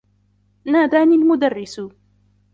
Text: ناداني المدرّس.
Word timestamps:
ناداني 0.65 1.15
المدرّس. 1.15 1.81